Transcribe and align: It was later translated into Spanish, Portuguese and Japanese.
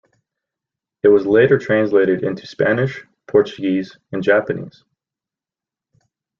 It 1.03 1.09
was 1.09 1.27
later 1.27 1.59
translated 1.59 2.23
into 2.23 2.47
Spanish, 2.47 3.05
Portuguese 3.27 3.99
and 4.11 4.23
Japanese. 4.23 4.83